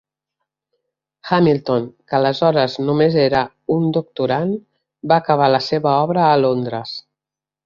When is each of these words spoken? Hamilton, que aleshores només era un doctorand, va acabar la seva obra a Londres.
Hamilton, 1.35 1.83
que 2.11 2.17
aleshores 2.19 2.77
només 2.85 3.17
era 3.25 3.43
un 3.77 3.85
doctorand, 3.99 4.57
va 5.13 5.19
acabar 5.25 5.51
la 5.59 5.61
seva 5.69 5.93
obra 6.09 6.27
a 6.31 6.41
Londres. 6.49 6.97